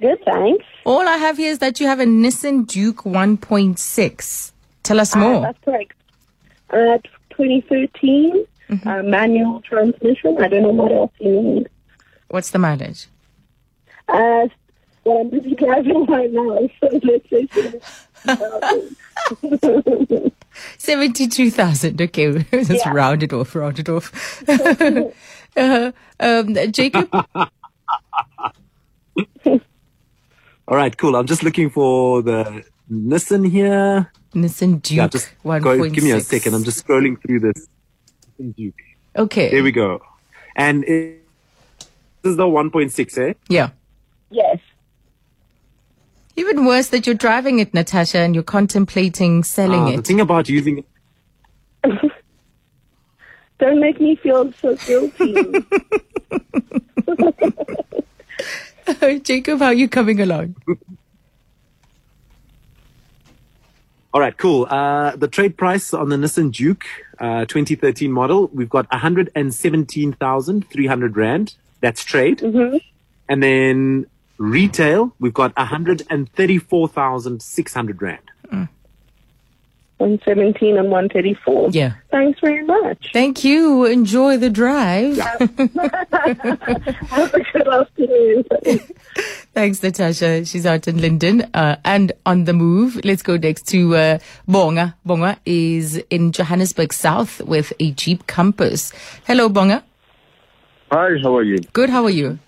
Good, 0.00 0.18
thanks. 0.24 0.64
All 0.86 1.08
I 1.08 1.16
have 1.16 1.38
here 1.38 1.50
is 1.50 1.58
that 1.58 1.80
you 1.80 1.88
have 1.88 1.98
a 1.98 2.04
Nissan 2.04 2.68
Juke 2.68 3.02
1.6. 3.02 4.52
Tell 4.84 5.00
us 5.00 5.16
Uh, 5.16 5.18
more. 5.18 5.40
that's 5.40 5.58
correct. 5.64 5.94
Uh, 6.70 6.98
2013, 7.30 8.46
uh, 8.86 9.02
manual 9.02 9.60
transmission. 9.62 10.36
I 10.40 10.46
don't 10.46 10.62
know 10.62 10.68
what 10.70 10.92
else 10.92 11.10
you 11.18 11.32
need. 11.42 11.68
What's 12.28 12.50
the 12.50 12.60
mileage? 12.60 13.08
Uh, 14.08 14.46
well, 15.08 15.18
I'm 15.22 15.30
busy 15.30 15.54
driving 15.54 16.04
right 16.06 16.30
now, 16.32 16.68
so 16.80 17.00
let's 17.02 17.30
say 17.30 17.48
72,000. 20.78 22.00
Okay. 22.02 22.38
Just 22.52 22.70
Yeah. 22.70 22.90
round 22.92 23.22
it 23.22 23.32
off, 23.32 23.54
round 23.54 23.78
it 23.78 23.88
off. 23.88 24.42
uh, 25.56 25.92
um, 26.20 26.54
Jacob? 26.72 27.08
All 30.66 30.76
right, 30.76 30.94
cool. 30.96 31.16
I'm 31.16 31.26
just 31.26 31.42
looking 31.42 31.70
for 31.70 32.22
the 32.22 32.64
Nissan 32.92 33.48
here. 33.50 34.10
Nissan 34.34 34.82
Juke 34.82 34.96
Yeah, 34.96 35.08
just 35.08 35.30
1.6. 35.44 35.62
go, 35.62 35.88
give 35.88 36.04
me 36.04 36.10
a 36.10 36.20
second. 36.20 36.54
I'm 36.54 36.64
just 36.64 36.86
scrolling 36.86 37.20
through 37.22 37.40
this. 37.40 37.66
Juke. 38.58 38.74
Okay. 39.16 39.50
There 39.50 39.62
we 39.62 39.72
go. 39.72 40.00
And 40.56 40.84
it, 40.84 41.22
this 42.22 42.32
is 42.32 42.36
the 42.36 42.44
1.6, 42.44 43.18
eh? 43.30 43.34
Yeah. 43.48 43.70
yes. 44.30 44.58
Even 46.38 46.64
worse 46.66 46.88
that 46.90 47.04
you're 47.04 47.16
driving 47.16 47.58
it, 47.58 47.74
Natasha, 47.74 48.18
and 48.18 48.32
you're 48.32 48.44
contemplating 48.44 49.42
selling 49.42 49.82
Uh, 49.82 49.90
the 49.90 49.94
it. 49.98 50.06
thing 50.06 50.20
about 50.20 50.48
using 50.48 50.78
it. 50.78 50.84
Don't 53.58 53.80
make 53.80 54.00
me 54.00 54.14
feel 54.14 54.52
so 54.52 54.76
guilty. 54.76 55.34
Jacob, 59.24 59.58
how 59.58 59.66
are 59.66 59.74
you 59.74 59.88
coming 59.88 60.20
along? 60.20 60.54
All 64.14 64.20
right, 64.20 64.36
cool. 64.38 64.68
Uh, 64.70 65.16
the 65.16 65.26
trade 65.26 65.56
price 65.56 65.92
on 65.92 66.08
the 66.08 66.14
Nissan 66.16 66.52
Juke 66.52 66.86
uh, 67.18 67.46
2013 67.46 68.12
model, 68.12 68.46
we've 68.54 68.70
got 68.70 68.88
117,300 68.92 71.16
Rand. 71.16 71.56
That's 71.80 72.04
trade. 72.04 72.42
And 72.42 73.42
then 73.42 74.06
retail, 74.38 75.14
we've 75.20 75.34
got 75.34 75.54
134,600 75.56 78.02
Rand. 78.02 78.20
117 79.98 80.78
and 80.78 80.90
134. 80.90 81.70
Yeah. 81.70 81.94
Thanks 82.10 82.38
very 82.40 82.64
much. 82.64 83.10
Thank 83.12 83.42
you. 83.42 83.84
Enjoy 83.84 84.36
the 84.36 84.48
drive. 84.48 85.18
Have 87.08 87.34
a 87.34 87.42
good 87.52 87.68
afternoon. 87.68 88.44
Thanks, 89.54 89.82
Natasha. 89.82 90.44
She's 90.44 90.66
out 90.66 90.86
in 90.86 91.00
Linden 91.00 91.42
uh, 91.52 91.76
and 91.84 92.12
on 92.24 92.44
the 92.44 92.52
move. 92.52 93.00
Let's 93.04 93.22
go 93.22 93.36
next 93.36 93.66
to 93.68 93.96
uh, 93.96 94.18
Bonga. 94.46 94.94
Bonga 95.04 95.36
is 95.44 95.96
in 96.10 96.30
Johannesburg 96.30 96.92
South 96.92 97.40
with 97.40 97.72
a 97.80 97.90
Jeep 97.90 98.28
Compass. 98.28 98.92
Hello, 99.26 99.48
Bonga. 99.48 99.82
Hi, 100.92 101.10
how 101.22 101.36
are 101.36 101.42
you? 101.42 101.58
Good. 101.72 101.90
How 101.90 102.04
are 102.04 102.10
you? 102.10 102.38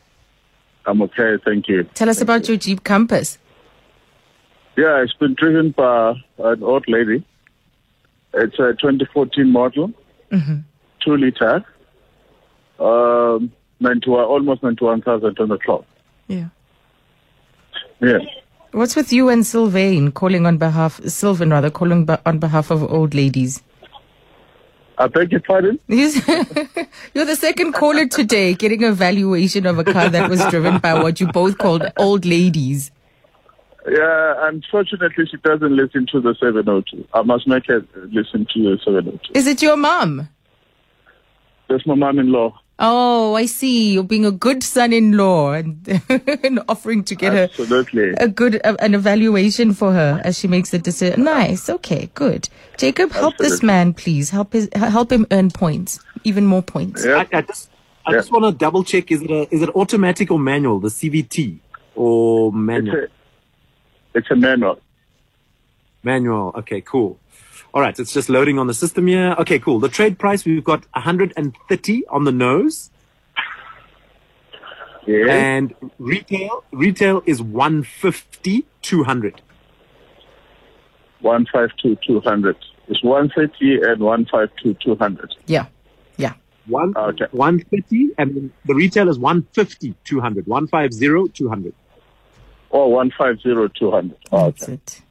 I'm 0.87 1.03
okay, 1.03 1.37
thank 1.45 1.69
you. 1.69 1.85
Tell 1.95 2.09
us 2.09 2.21
about 2.21 2.49
your 2.49 2.57
Jeep 2.57 2.85
Compass. 2.85 3.39
Yeah, 4.77 5.03
it's 5.03 5.13
been 5.15 5.35
driven 5.35 5.73
by 5.73 6.15
an 6.39 6.63
old 6.63 6.85
lady. 6.89 7.25
It's 8.33 8.55
a 8.55 8.73
2014 8.81 9.51
model, 9.51 9.93
two 10.31 11.17
liter, 11.17 11.65
um, 12.79 13.53
91, 13.81 14.25
almost 14.25 14.63
91,000 14.63 15.39
on 15.39 15.49
the 15.49 15.59
clock. 15.59 15.85
Yeah. 16.29 16.49
Yeah. 18.01 18.19
What's 18.73 18.95
with 18.95 19.13
you 19.13 19.29
and 19.29 19.45
Sylvain 19.45 20.13
calling 20.13 20.47
on 20.47 20.57
behalf, 20.57 21.01
Sylvan 21.05 21.51
rather, 21.51 21.71
calling 21.71 22.09
on 22.25 22.39
behalf 22.39 22.71
of 22.71 22.85
old 22.85 23.15
ladies? 23.15 23.63
I 25.01 25.07
beg 25.07 25.33
your 25.33 25.41
pardon? 25.41 25.79
You're 25.89 27.25
the 27.25 27.37
second 27.39 27.73
caller 27.73 28.07
today 28.07 28.53
getting 28.53 28.85
a 28.85 28.93
valuation 28.93 29.65
of 29.65 29.79
a 29.79 29.85
car 29.85 30.11
that 30.11 30.29
was 30.29 30.45
driven 30.51 30.77
by 30.77 30.93
what 31.03 31.21
you 31.21 31.27
both 31.29 31.57
called 31.57 31.91
old 31.97 32.27
ladies. 32.27 32.91
Yeah, 33.89 34.35
unfortunately, 34.41 35.25
she 35.25 35.39
doesn't 35.39 35.75
listen 35.75 36.07
to 36.13 36.21
the 36.21 36.35
702. 36.39 37.09
I 37.15 37.23
must 37.23 37.49
make 37.49 37.65
her 37.69 37.81
listen 38.13 38.47
to 38.53 38.63
the 38.63 38.79
702. 38.85 39.33
Is 39.35 39.47
it 39.47 39.63
your 39.63 39.79
mom? 39.79 40.29
That's 41.71 41.87
my 41.87 41.95
mom-in-law. 41.95 42.61
Oh, 42.83 43.35
I 43.35 43.45
see. 43.47 43.93
You're 43.93 44.03
being 44.05 44.25
a 44.25 44.31
good 44.31 44.63
son-in-law 44.63 45.53
and, 45.53 46.03
and 46.43 46.61
offering 46.69 47.05
to 47.05 47.15
get 47.15 47.33
her 47.35 47.51
a 48.19 48.27
good 48.29 48.61
uh, 48.65 48.77
an 48.81 48.95
evaluation 48.95 49.75
for 49.75 49.93
her 49.93 50.21
as 50.25 50.39
she 50.39 50.49
makes 50.49 50.71
the 50.71 50.79
decision. 50.79 51.23
Nice. 51.25 51.69
Okay, 51.69 52.11
good. 52.15 52.49
Jacob, 52.79 53.13
help 53.13 53.37
this 53.37 53.63
man, 53.63 53.93
please. 53.93 54.31
Help 54.31 54.55
his 54.55 54.69
help 54.75 55.13
him 55.13 55.27
earn 55.31 55.51
points, 55.51 56.01
even 56.25 56.47
more 56.47 56.63
points. 56.63 57.05
Yeah. 57.05 57.25
I, 57.33 57.39
I 57.39 57.43
just, 57.43 57.71
I 58.07 58.13
Yeah. 58.13 58.19
just 58.19 58.33
want 58.33 58.47
to 58.47 58.53
double 58.53 58.83
check: 58.83 59.13
is 59.13 59.21
it 59.21 59.31
a, 59.31 59.55
is 59.55 59.61
it 59.61 59.69
automatic 59.77 60.31
or 60.31 60.39
manual? 60.39 60.81
The 60.81 60.89
CVT 60.89 61.59
or 61.95 62.49
It's 62.49 62.57
manual? 62.57 62.97
a, 62.97 63.07
it's 64.15 64.31
a 64.31 64.37
manual. 64.37 64.81
Manual. 66.03 66.53
Okay, 66.57 66.81
cool. 66.81 67.19
All 67.73 67.81
right, 67.81 67.99
it's 67.99 68.13
just 68.13 68.29
loading 68.29 68.59
on 68.59 68.67
the 68.67 68.75
system 68.75 69.07
here. 69.07 69.35
Okay, 69.39 69.59
cool. 69.59 69.79
The 69.81 69.89
trade 69.89 70.19
price 70.19 70.45
we've 70.45 70.65
got 70.65 70.85
130 70.95 72.07
on 72.09 72.25
the 72.25 72.33
nose, 72.33 72.91
Yeah. 75.07 75.27
and 75.33 75.75
retail 75.99 76.65
retail 76.73 77.23
is 77.27 77.41
150 77.43 78.67
200. 78.83 79.41
152 81.21 81.97
200. 82.07 82.57
It's 82.89 83.03
130 83.05 83.83
and 83.83 84.01
152 84.01 84.75
200. 84.83 85.35
Yeah. 85.47 85.67
Yeah. 86.17 86.33
One 86.67 86.93
Okay. 86.97 87.27
130 87.33 88.15
and 88.19 88.51
the 88.65 88.75
retail 88.75 89.09
is 89.09 89.19
150 89.19 89.95
200. 90.05 90.47
150 90.47 91.29
200. 91.33 91.75
Or 92.71 92.93
150 92.93 93.79
200. 93.79 94.17
That's 94.31 94.63
Okay. 94.65 94.73
it. 94.75 95.03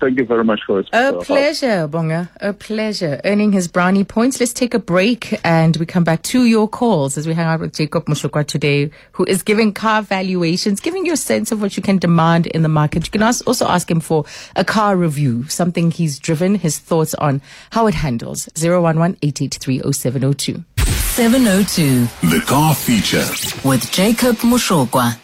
Thank 0.00 0.18
you 0.18 0.24
very 0.24 0.44
much 0.44 0.60
for 0.66 0.80
it. 0.80 0.88
A 0.94 1.12
pleasure, 1.12 1.86
Bonga. 1.86 2.30
A 2.40 2.54
pleasure. 2.54 3.20
Earning 3.22 3.52
his 3.52 3.68
brownie 3.68 4.02
points. 4.04 4.40
Let's 4.40 4.54
take 4.54 4.72
a 4.72 4.78
break 4.78 5.38
and 5.44 5.76
we 5.76 5.84
come 5.84 6.04
back 6.04 6.22
to 6.22 6.44
your 6.46 6.66
calls 6.68 7.18
as 7.18 7.26
we 7.26 7.34
hang 7.34 7.46
out 7.46 7.60
with 7.60 7.74
Jacob 7.74 8.06
Moshokwa 8.06 8.46
today, 8.46 8.90
who 9.12 9.26
is 9.26 9.42
giving 9.42 9.74
car 9.74 10.00
valuations, 10.00 10.80
giving 10.80 11.04
you 11.04 11.12
a 11.12 11.18
sense 11.18 11.52
of 11.52 11.60
what 11.60 11.76
you 11.76 11.82
can 11.82 11.98
demand 11.98 12.46
in 12.46 12.62
the 12.62 12.68
market. 12.70 13.04
You 13.04 13.10
can 13.10 13.22
ask, 13.22 13.46
also 13.46 13.66
ask 13.68 13.90
him 13.90 14.00
for 14.00 14.24
a 14.56 14.64
car 14.64 14.96
review, 14.96 15.46
something 15.48 15.90
he's 15.90 16.18
driven, 16.18 16.54
his 16.54 16.78
thoughts 16.78 17.12
on 17.14 17.42
how 17.70 17.86
it 17.86 17.94
handles. 17.94 18.48
011 18.56 19.18
883 19.20 19.82
0702. 19.92 20.64
702 21.10 22.06
The 22.30 22.40
car 22.46 22.74
feature. 22.74 23.26
with 23.68 23.90
Jacob 23.92 24.36
Moshokwa. 24.36 25.19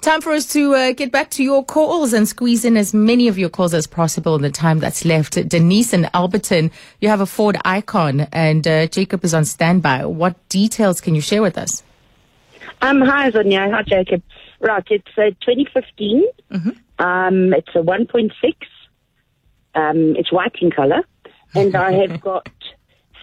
Time 0.00 0.22
for 0.22 0.32
us 0.32 0.46
to 0.54 0.74
uh, 0.74 0.92
get 0.92 1.12
back 1.12 1.28
to 1.28 1.44
your 1.44 1.62
calls 1.62 2.14
and 2.14 2.26
squeeze 2.26 2.64
in 2.64 2.78
as 2.78 2.94
many 2.94 3.28
of 3.28 3.38
your 3.38 3.50
calls 3.50 3.74
as 3.74 3.86
possible 3.86 4.34
in 4.34 4.40
the 4.40 4.50
time 4.50 4.78
that's 4.78 5.04
left. 5.04 5.46
Denise 5.46 5.92
and 5.92 6.06
Alberton, 6.14 6.70
you 7.02 7.10
have 7.10 7.20
a 7.20 7.26
Ford 7.26 7.56
Ikon, 7.66 8.26
and 8.32 8.66
uh, 8.66 8.86
Jacob 8.86 9.22
is 9.24 9.34
on 9.34 9.44
standby. 9.44 10.06
What 10.06 10.48
details 10.48 11.02
can 11.02 11.14
you 11.14 11.20
share 11.20 11.42
with 11.42 11.58
us? 11.58 11.82
Um, 12.80 13.02
hi, 13.02 13.30
Zonia. 13.30 13.70
Hi, 13.70 13.82
Jacob. 13.82 14.22
Right, 14.60 14.84
it's 14.88 15.18
a 15.18 15.32
2015. 15.44 16.24
Um, 16.98 17.52
it's 17.52 17.68
a 17.74 17.80
1.6. 17.80 18.32
Um, 19.74 20.16
it's 20.16 20.32
white 20.32 20.56
in 20.62 20.70
color. 20.70 21.02
And 21.54 21.76
I 21.76 21.92
have 21.92 22.20
got 22.22 22.48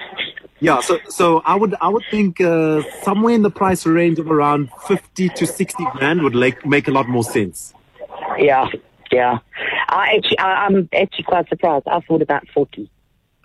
Yeah, 0.60 0.80
so 0.80 0.98
so 1.08 1.42
I 1.44 1.54
would 1.54 1.74
I 1.80 1.88
would 1.88 2.04
think 2.10 2.40
uh, 2.40 2.82
somewhere 3.02 3.34
in 3.34 3.42
the 3.42 3.50
price 3.50 3.86
range 3.86 4.18
of 4.18 4.30
around 4.30 4.70
fifty 4.88 5.28
to 5.28 5.46
sixty 5.46 5.84
grand 5.92 6.22
would 6.22 6.34
like 6.34 6.64
make 6.66 6.88
a 6.88 6.90
lot 6.90 7.08
more 7.08 7.22
sense. 7.22 7.72
Yeah, 8.38 8.68
yeah. 9.12 9.38
I 9.88 10.14
actually, 10.16 10.38
I, 10.38 10.66
I'm 10.66 10.88
actually 10.92 11.24
quite 11.24 11.48
surprised. 11.48 11.86
I 11.86 12.00
thought 12.00 12.22
about 12.22 12.48
40. 12.52 12.90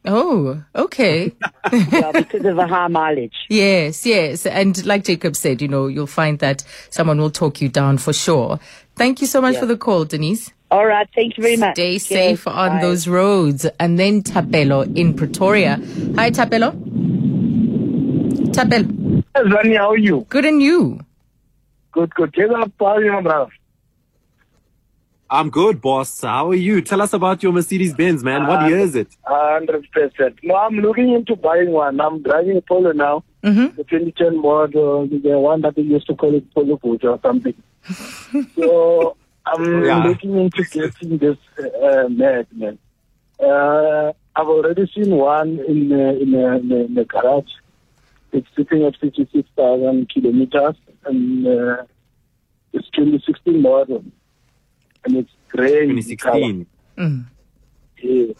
Oh, 0.05 0.63
okay. 0.75 1.33
Yeah, 1.71 2.11
because 2.13 2.45
of 2.45 2.55
the 2.55 2.65
high 2.67 2.87
mileage. 2.87 3.35
yes, 3.49 4.05
yes. 4.05 4.45
And 4.45 4.83
like 4.85 5.03
Jacob 5.03 5.35
said, 5.35 5.61
you 5.61 5.67
know, 5.67 5.87
you'll 5.87 6.07
find 6.07 6.39
that 6.39 6.63
someone 6.89 7.19
will 7.19 7.29
talk 7.29 7.61
you 7.61 7.69
down 7.69 7.97
for 7.99 8.13
sure. 8.13 8.59
Thank 8.95 9.21
you 9.21 9.27
so 9.27 9.39
much 9.41 9.53
Yeah. 9.55 9.59
for 9.61 9.65
the 9.67 9.77
call, 9.77 10.05
Denise. 10.05 10.51
All 10.71 10.85
right, 10.85 11.07
thank 11.15 11.37
you 11.37 11.43
very 11.43 11.57
much. 11.57 11.75
Stay 11.75 11.93
Cheers. 11.93 12.03
safe 12.07 12.47
on 12.47 12.77
Bye. 12.77 12.81
those 12.81 13.07
roads. 13.07 13.65
And 13.79 13.97
then 13.99 14.23
Thapelo 14.23 14.85
in 14.95 15.13
Pretoria. 15.15 15.75
Hi, 16.15 16.31
Thapelo. 16.31 16.71
Thapelo. 18.53 19.23
Zani, 19.35 19.77
how 19.77 19.91
are 19.91 19.97
you? 19.97 20.25
Good 20.29 20.45
and 20.45 20.61
you. 20.61 20.99
Good, 21.91 22.13
good. 22.15 22.33
Get 22.33 22.51
up, 22.51 22.71
how 22.79 22.85
are 22.87 23.03
you, 23.03 23.21
brother? 23.21 23.51
I'm 25.31 25.49
good, 25.51 25.79
boss. 25.79 26.21
How 26.21 26.49
are 26.49 26.55
you? 26.55 26.81
Tell 26.81 27.01
us 27.01 27.13
about 27.13 27.43
your 27.43 27.51
Mercedes 27.51 27.93
Benz, 27.93 28.23
man. 28.23 28.47
What 28.47 28.63
Uh, 28.63 28.67
year 28.67 28.79
is 28.79 28.95
it? 28.95 29.09
Hundred 29.25 29.87
percent. 29.91 30.35
No, 30.43 30.55
I'm 30.55 30.75
looking 30.77 31.13
into 31.13 31.35
buying 31.35 31.69
one. 31.71 32.01
I'm 32.01 32.23
driving 32.23 32.57
a 32.57 32.61
Polo 32.61 32.91
now. 32.93 33.23
Mm-hmm. 33.43 33.75
The 33.77 33.83
2010 33.83 34.41
model, 34.41 35.05
the 35.07 35.37
one 35.39 35.61
that 35.61 35.75
they 35.75 35.83
used 35.83 36.07
to 36.07 36.15
call 36.15 36.33
it 36.33 36.51
Polo 36.53 36.77
Boot 36.77 37.03
or 37.05 37.19
something. 37.21 37.53
so 38.55 39.15
I'm 39.45 39.83
Yeah. 39.85 40.03
looking 40.07 40.35
into 40.37 40.63
getting 40.63 41.17
this 41.19 41.37
uh, 41.59 42.07
Mag, 42.09 42.47
man. 42.51 42.79
Uh, 43.39 44.11
I've 44.35 44.47
already 44.47 44.91
seen 44.95 45.11
one 45.15 45.59
in 45.67 45.89
the, 45.89 46.19
in 46.21 46.31
the, 46.31 46.45
in 46.55 46.69
the, 46.69 46.85
in 46.85 46.93
the 46.95 47.05
garage. 47.05 47.51
It's 48.31 48.47
sitting 48.55 48.83
at 48.83 48.95
56,000 48.97 50.09
kilometers 50.09 50.75
and 51.05 51.47
uh, 51.47 51.83
it's 52.73 52.89
2016 52.89 53.61
model. 53.61 54.03
And 55.05 55.17
it's 55.17 55.31
gray. 55.49 55.83
in 55.83 55.89
color. 56.17 56.39
2016. 56.39 56.65
Mm. 56.97 57.25
Yeah. 58.01 58.33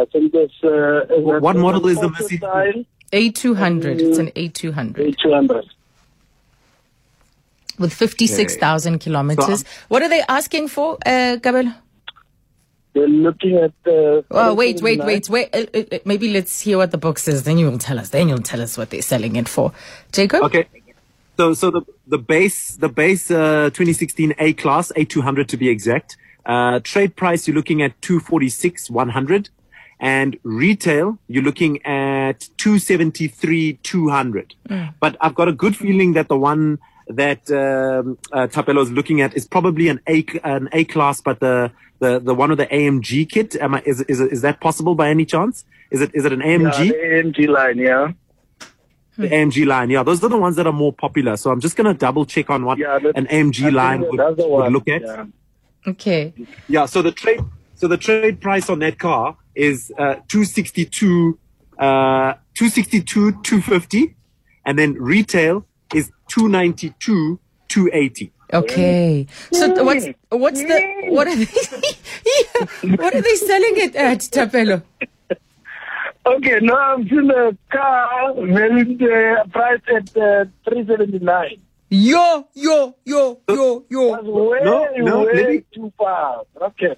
I 0.00 0.04
think 0.06 0.32
there's, 0.32 0.58
uh, 0.64 1.06
What- 1.20 1.42
what 1.42 1.56
model 1.56 1.86
is 1.88 1.96
the 2.00 2.08
Sport 2.08 2.20
Mercedes? 2.20 2.86
A200. 3.12 4.00
It's 4.00 4.18
an 4.18 4.30
A200 4.34 5.14
A200. 5.14 5.64
with 7.78 7.92
56,000 7.92 8.98
kilometers. 9.00 9.60
So- 9.60 9.66
what 9.88 10.02
are 10.02 10.08
they 10.08 10.22
asking 10.28 10.68
for, 10.68 10.98
uh, 11.04 11.36
Gabriel? 11.36 11.72
They're 12.94 13.08
looking 13.08 13.56
at. 13.56 13.72
Uh, 13.86 14.20
Oh, 14.30 14.52
wait, 14.54 14.82
wait, 14.82 15.02
wait, 15.02 15.28
wait. 15.30 15.48
Uh, 15.54 15.64
uh, 15.74 15.82
uh, 15.92 15.98
maybe 16.04 16.30
let's 16.30 16.60
hear 16.60 16.76
what 16.76 16.90
the 16.90 16.98
book 16.98 17.18
says. 17.18 17.42
Then 17.44 17.56
you'll 17.56 17.78
tell 17.78 17.98
us. 17.98 18.10
Then 18.10 18.28
you'll 18.28 18.38
tell 18.42 18.60
us 18.60 18.76
what 18.76 18.90
they're 18.90 19.00
selling 19.02 19.36
it 19.36 19.48
for. 19.48 19.72
Jacob? 20.12 20.42
Okay. 20.44 20.66
So 21.42 21.54
so 21.54 21.72
the 21.72 21.82
the 22.06 22.18
base 22.18 22.76
the 22.76 22.88
base 22.88 23.28
uh, 23.28 23.70
2016 23.74 24.34
A 24.38 24.52
class 24.52 24.92
A200 24.92 25.48
to 25.48 25.56
be 25.56 25.68
exact. 25.68 26.16
Uh, 26.46 26.78
trade 26.84 27.16
price 27.16 27.48
you're 27.48 27.56
looking 27.56 27.82
at 27.82 28.00
246 28.00 28.88
100, 28.90 29.48
and 29.98 30.38
retail 30.44 31.18
you're 31.26 31.42
looking 31.42 31.84
at 31.84 32.48
273 32.58 33.72
200. 33.82 34.54
But 35.00 35.16
I've 35.20 35.34
got 35.34 35.48
a 35.48 35.52
good 35.52 35.76
feeling 35.76 36.12
that 36.12 36.28
the 36.28 36.38
one 36.38 36.78
that 37.08 37.50
um, 37.50 38.18
uh, 38.32 38.46
Thapelo 38.46 38.80
is 38.80 38.92
looking 38.92 39.20
at 39.20 39.34
is 39.36 39.44
probably 39.44 39.88
an 39.88 39.98
A 40.08 40.24
an 40.44 40.68
A 40.72 40.84
class, 40.84 41.20
but 41.20 41.40
the 41.40 41.72
the 41.98 42.20
the 42.20 42.34
one 42.34 42.50
with 42.50 42.58
the 42.58 42.68
AMG 42.68 43.28
kit. 43.28 43.56
Am 43.56 43.74
I, 43.74 43.82
is 43.84 44.00
is 44.02 44.20
is 44.20 44.42
that 44.42 44.60
possible 44.60 44.94
by 44.94 45.08
any 45.08 45.24
chance? 45.24 45.64
Is 45.90 46.00
it 46.00 46.10
is 46.14 46.24
it 46.24 46.32
an 46.32 46.40
Yeah, 46.40 46.58
AMG? 46.58 46.88
the 46.88 46.94
AMG 46.94 47.48
line, 47.48 47.78
yeah. 47.78 48.12
The 49.18 49.28
AMG 49.28 49.66
line. 49.66 49.90
Yeah, 49.90 50.02
those 50.02 50.24
are 50.24 50.28
the 50.28 50.38
ones 50.38 50.56
that 50.56 50.66
are 50.66 50.72
more 50.72 50.92
popular. 50.92 51.36
So 51.36 51.50
I'm 51.50 51.60
just 51.60 51.76
going 51.76 51.86
to 51.86 51.94
double 51.94 52.24
check 52.24 52.48
on 52.48 52.64
what 52.64 52.78
Yeah, 52.78 52.98
an 53.14 53.26
I 53.28 53.34
AMG 53.34 53.70
line 53.72 54.00
would, 54.00 54.18
would 54.18 54.72
look 54.72 54.88
at. 54.88 55.02
Yeah. 55.02 55.26
Okay. 55.86 56.32
Yeah, 56.68 56.86
so 56.86 57.02
the 57.02 57.12
trade 57.12 57.40
so 57.74 57.88
the 57.88 57.96
trade 57.96 58.40
price 58.40 58.70
on 58.70 58.78
that 58.78 58.98
car 58.98 59.36
is 59.54 59.92
uh, 59.98 60.14
262 60.28 61.38
uh 61.78 62.34
262 62.54 63.32
250 63.42 64.14
and 64.64 64.78
then 64.78 64.94
retail 64.94 65.66
is 65.94 66.10
292 66.28 67.40
280. 67.68 68.32
Okay. 68.52 69.26
So 69.52 69.82
what's 69.82 70.06
what's 70.28 70.60
the 70.60 71.06
what 71.08 71.26
are 71.26 71.36
they 71.36 71.44
what 72.96 73.14
are 73.14 73.22
they 73.22 73.34
selling 73.36 73.74
it 73.76 73.96
at 73.96 74.18
Thapelo? 74.20 74.82
Okay, 76.24 76.60
now 76.60 76.76
I'm 76.94 77.08
seeing 77.08 77.30
a 77.30 77.56
car 77.70 78.34
valued 78.34 79.02
uh, 79.02 79.44
priced 79.46 79.88
at 79.88 80.16
uh, 80.16 80.44
379 80.68 81.60
Yo 81.90 82.48
yo 82.54 82.94
yo 83.04 83.40
yo 83.48 83.84
yo. 83.90 84.12
That's 84.14 84.24
way, 84.26 84.60
No, 84.62 84.88
no, 84.96 85.24
way 85.24 85.32
let 85.34 85.48
me- 85.50 85.64
too 85.74 85.92
far. 85.98 86.44
Okay. 86.60 86.96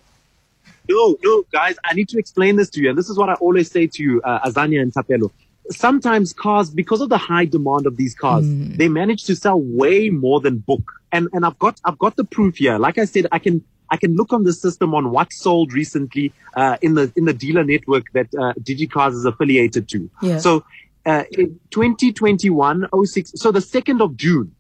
No, 0.89 1.17
no, 1.23 1.43
guys, 1.51 1.77
I 1.85 1.95
need 1.95 2.09
to 2.11 2.19
explain 2.19 2.57
this 2.57 2.69
to 2.71 2.81
you. 2.83 2.91
And 2.91 2.99
this 2.99 3.09
is 3.09 3.17
what 3.17 3.31
I 3.31 3.35
always 3.35 3.71
say 3.71 3.87
to 3.87 4.03
you, 4.03 4.21
uh, 4.23 4.47
Azania 4.49 4.83
and 4.83 4.93
Thapelo. 4.93 5.31
Sometimes 5.71 6.35
cars, 6.35 6.69
because 6.71 7.01
of 7.01 7.09
the 7.09 7.17
high 7.17 7.47
demand 7.47 7.87
of 7.87 7.97
these 7.97 8.15
cars, 8.15 8.45
they 8.47 8.89
manage 8.89 9.25
to 9.25 9.35
sell 9.35 9.59
way 9.61 10.11
more 10.11 10.41
than 10.41 10.59
book. 10.59 10.93
And, 11.11 11.29
and 11.33 11.47
I've 11.47 11.59
got, 11.59 11.81
I've 11.87 11.99
got 11.99 12.17
the 12.17 12.25
proof 12.25 12.59
here. 12.59 12.79
Like 12.79 12.99
I 12.99 13.07
said, 13.07 13.27
I 13.33 13.39
can, 13.39 13.65
I 13.91 13.97
can 13.97 14.17
look 14.17 14.33
on 14.33 14.45
the 14.45 14.53
system 14.53 14.95
on 14.95 15.11
what 15.11 15.33
sold 15.33 15.73
recently, 15.73 16.33
uh, 16.57 16.77
in 16.83 16.95
the, 16.95 17.13
in 17.17 17.25
the 17.25 17.33
dealer 17.33 17.65
network 17.65 18.05
that, 18.13 18.27
uh, 18.35 18.53
DG 18.61 18.91
Cars 18.91 19.15
is 19.15 19.25
affiliated 19.25 19.89
to. 19.91 20.11
Yeah. 20.23 20.39
So, 20.39 20.65
uh, 21.07 21.25
in 21.33 21.61
2021, 21.71 22.89
06, 23.05 23.33
so 23.37 23.53
the 23.53 23.61
2nd 23.61 24.01
of 24.01 24.17
June, 24.17 24.55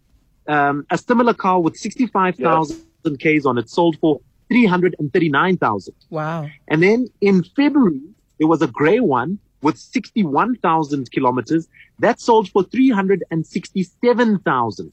um, 0.46 0.84
a 0.90 0.98
similar 0.98 1.32
car 1.32 1.58
with 1.60 1.74
65,000 1.76 2.76
Ks 3.18 3.46
on 3.46 3.56
it 3.58 3.70
sold 3.70 3.98
for 3.98 4.20
339,000. 4.48 5.94
Wow. 6.10 6.48
And 6.68 6.82
then 6.82 7.08
in 7.20 7.44
February, 7.56 8.00
there 8.38 8.48
was 8.48 8.62
a 8.62 8.66
gray 8.66 8.98
one 9.00 9.38
with 9.62 9.78
61,000 9.78 11.10
kilometers 11.10 11.68
that 11.98 12.20
sold 12.20 12.50
for 12.50 12.62
367,000. 12.64 14.92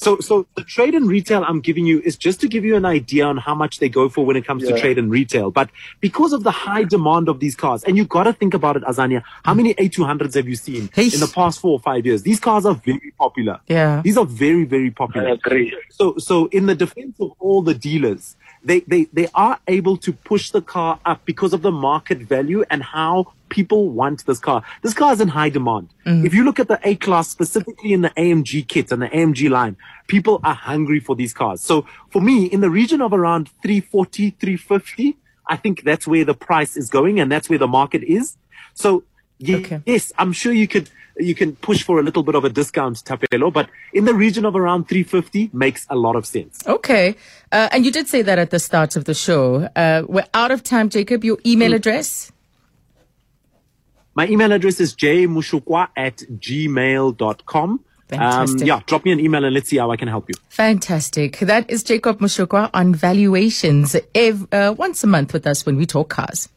So, 0.00 0.18
so 0.18 0.46
the 0.56 0.64
trade 0.64 0.94
and 0.94 1.06
retail 1.06 1.44
I'm 1.44 1.60
giving 1.60 1.84
you 1.84 2.00
is 2.00 2.16
just 2.16 2.40
to 2.40 2.48
give 2.48 2.64
you 2.64 2.74
an 2.74 2.86
idea 2.86 3.26
on 3.26 3.36
how 3.36 3.54
much 3.54 3.80
they 3.80 3.90
go 3.90 4.08
for 4.08 4.24
when 4.24 4.34
it 4.34 4.46
comes 4.46 4.66
to 4.66 4.78
trade 4.80 4.96
and 4.96 5.10
retail. 5.10 5.50
But 5.50 5.68
because 6.00 6.32
of 6.32 6.42
the 6.42 6.50
high 6.50 6.84
demand 6.84 7.28
of 7.28 7.38
these 7.38 7.54
cars, 7.54 7.84
and 7.84 7.98
you 7.98 8.06
got 8.06 8.22
to 8.22 8.32
think 8.32 8.54
about 8.54 8.78
it, 8.78 8.82
Azania, 8.84 9.22
how 9.44 9.52
many 9.52 9.74
A200s 9.74 10.34
have 10.36 10.48
you 10.48 10.56
seen 10.56 10.88
Hey. 10.94 11.10
in 11.12 11.20
the 11.20 11.30
past 11.34 11.60
four 11.60 11.72
or 11.72 11.80
five 11.80 12.06
years? 12.06 12.22
These 12.22 12.40
cars 12.40 12.64
are 12.64 12.74
very 12.76 13.12
popular. 13.18 13.60
Yeah. 13.66 14.00
These 14.02 14.16
are 14.16 14.24
very, 14.24 14.64
very 14.64 14.86
I 14.86 14.90
popular. 14.90 15.28
agree. 15.32 15.76
So, 15.90 16.16
so 16.16 16.46
in 16.46 16.64
the 16.64 16.74
defense 16.74 17.16
of 17.20 17.32
all 17.38 17.60
the 17.60 17.74
dealers, 17.74 18.36
they, 18.64 18.80
they, 18.80 19.04
they 19.12 19.28
are 19.34 19.58
able 19.68 19.98
to 19.98 20.14
push 20.14 20.50
the 20.50 20.62
car 20.62 20.98
up 21.04 21.26
because 21.26 21.52
of 21.52 21.60
the 21.60 21.72
market 21.72 22.18
value 22.20 22.64
and 22.70 22.82
how 22.82 23.32
people 23.50 23.88
want 23.90 24.24
this 24.26 24.38
car. 24.38 24.62
This 24.82 24.94
car 24.94 25.12
is 25.12 25.20
in 25.20 25.28
high 25.28 25.50
demand. 25.50 25.90
If 26.06 26.32
you 26.34 26.42
look 26.44 26.58
at 26.58 26.68
the 26.68 26.80
A 26.82 26.96
class, 26.96 27.28
specifically 27.28 27.92
in 27.92 28.00
the 28.00 28.10
AMG 28.10 28.66
kit 28.66 28.90
and 28.90 29.02
the 29.02 29.08
AMG 29.08 29.50
line, 29.50 29.76
people 30.08 30.40
are 30.42 30.54
hungry 30.54 31.00
for 31.00 31.14
these 31.14 31.34
cars. 31.34 31.60
So 31.60 31.84
for 32.10 32.20
me, 32.22 32.46
in 32.46 32.60
the 32.62 32.70
region 32.70 33.00
of 33.02 33.12
around 33.12 33.48
340, 33.62 34.30
350, 34.30 35.16
I 35.46 35.56
think 35.56 35.82
that's 35.84 36.06
where 36.06 36.24
the 36.24 36.34
price 36.34 36.76
is 36.76 36.88
going 36.88 37.20
and 37.20 37.30
that's 37.30 37.48
where 37.50 37.58
the 37.58 37.68
market 37.68 38.02
is. 38.02 38.36
So 38.74 39.04
Okay. 39.42 39.80
yes, 39.86 40.12
I'm 40.18 40.32
sure 40.32 40.52
you 40.52 40.68
could, 40.68 40.90
you 41.18 41.34
can 41.34 41.56
push 41.56 41.82
for 41.82 41.98
a 41.98 42.02
little 42.02 42.22
bit 42.22 42.34
of 42.34 42.44
a 42.44 42.50
discount, 42.50 42.96
Thapelo, 42.98 43.50
but 43.52 43.68
in 43.94 44.04
the 44.04 44.14
region 44.14 44.44
of 44.44 44.54
around 44.54 44.86
350 44.88 45.50
makes 45.52 45.86
a 45.88 45.96
lot 45.96 46.14
of 46.14 46.26
sense. 46.26 46.62
Okay. 46.66 47.16
Uh, 47.50 47.68
and 47.72 47.84
you 47.86 47.90
did 47.90 48.06
say 48.06 48.20
that 48.22 48.38
at 48.38 48.50
the 48.50 48.58
start 48.58 48.96
of 48.96 49.04
the 49.06 49.14
show. 49.14 49.68
Uh, 49.74 50.02
we're 50.06 50.26
out 50.34 50.50
of 50.50 50.62
time, 50.62 50.88
Jacob. 50.90 51.24
Your 51.24 51.38
email 51.46 51.72
address? 51.72 52.32
My 54.20 54.28
email 54.28 54.52
address 54.52 54.80
is 54.80 54.94
jmushukwa 54.96 55.88
at 55.96 56.18
gmail.com. 56.18 57.80
Fantastic. 58.08 58.60
Um, 58.60 58.66
yeah, 58.66 58.80
drop 58.84 59.06
me 59.06 59.12
an 59.12 59.20
email 59.20 59.42
and 59.46 59.54
let's 59.54 59.70
see 59.70 59.78
how 59.78 59.90
I 59.90 59.96
can 59.96 60.08
help 60.08 60.28
you. 60.28 60.34
Fantastic. 60.50 61.38
That 61.38 61.70
is 61.70 61.82
Jacob 61.82 62.18
Moshokwa 62.18 62.68
on 62.74 62.94
valuations 62.94 63.96
ev- 64.14 64.46
uh, 64.52 64.74
once 64.76 65.02
a 65.04 65.06
month 65.06 65.32
with 65.32 65.46
us 65.46 65.64
when 65.64 65.78
we 65.78 65.86
talk 65.86 66.10
cars. 66.10 66.50